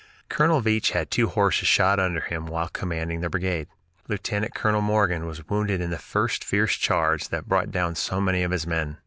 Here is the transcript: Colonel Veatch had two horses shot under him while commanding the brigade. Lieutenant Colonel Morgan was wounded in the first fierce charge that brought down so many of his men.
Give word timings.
Colonel 0.29 0.61
Veatch 0.63 0.93
had 0.93 1.11
two 1.11 1.27
horses 1.27 1.67
shot 1.67 1.99
under 1.99 2.21
him 2.21 2.47
while 2.47 2.69
commanding 2.69 3.21
the 3.21 3.29
brigade. 3.29 3.67
Lieutenant 4.07 4.55
Colonel 4.55 4.81
Morgan 4.81 5.27
was 5.27 5.47
wounded 5.47 5.79
in 5.79 5.91
the 5.91 5.99
first 5.99 6.43
fierce 6.43 6.73
charge 6.75 7.29
that 7.29 7.47
brought 7.47 7.69
down 7.69 7.93
so 7.93 8.19
many 8.19 8.41
of 8.41 8.49
his 8.49 8.65
men. 8.65 8.97